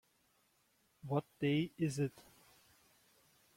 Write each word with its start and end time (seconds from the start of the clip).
What 1.05 1.25
day 1.39 1.69
is 1.77 1.99
it? 1.99 2.13